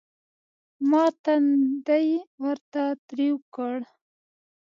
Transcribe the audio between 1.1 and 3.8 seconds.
تندى ورته تريو کړ.